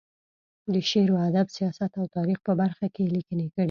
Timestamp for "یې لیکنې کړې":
3.05-3.59